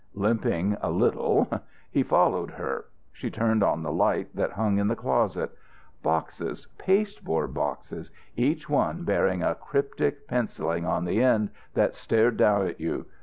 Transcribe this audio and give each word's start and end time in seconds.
Limping 0.15 0.77
a 0.81 0.89
little 0.89 1.47
he 1.91 2.01
followed 2.01 2.49
her. 2.49 2.85
She 3.11 3.29
turned 3.29 3.61
on 3.61 3.83
the 3.83 3.91
light 3.93 4.35
that 4.35 4.53
hung 4.53 4.79
in 4.79 4.87
the 4.87 4.95
closet. 4.95 5.51
Boxes 6.01 6.65
pasteboard 6.79 7.53
boxes 7.53 8.09
each 8.35 8.67
one 8.67 9.03
bearing 9.03 9.43
a 9.43 9.53
cryptic 9.53 10.25
penciling 10.27 10.87
on 10.87 11.05
the 11.05 11.21
end 11.21 11.51
that 11.75 11.93
stared 11.93 12.41
out 12.41 12.65
at 12.65 12.79
you. 12.79 13.05